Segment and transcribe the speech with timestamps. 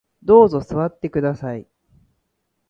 [0.23, 1.67] どうぞ座ってください